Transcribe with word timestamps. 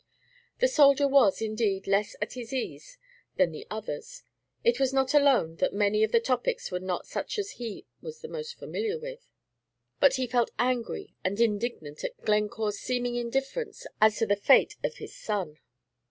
The 0.57 0.67
soldier 0.67 1.07
was, 1.07 1.43
indeed, 1.43 1.85
less 1.85 2.15
at 2.23 2.33
his 2.33 2.51
ease 2.51 2.97
than 3.35 3.51
the 3.51 3.67
others. 3.69 4.23
It 4.63 4.79
was 4.79 4.91
not 4.91 5.13
alone 5.13 5.57
that 5.57 5.75
many 5.75 6.03
of 6.03 6.11
the 6.11 6.19
topics 6.19 6.71
were 6.71 6.79
not 6.79 7.05
such 7.05 7.37
as 7.37 7.51
he 7.61 7.85
was 8.01 8.23
most 8.23 8.57
familiar 8.57 8.97
with, 8.97 9.27
but 9.99 10.15
he 10.15 10.25
felt 10.25 10.49
angry 10.57 11.13
and 11.23 11.39
indignant 11.39 12.03
at 12.03 12.19
Glencore's 12.25 12.79
seeming 12.79 13.13
indifference 13.13 13.85
as 14.01 14.17
to 14.17 14.25
the 14.25 14.35
fate 14.35 14.75
of 14.83 14.95
his 14.97 15.15
son. 15.15 15.59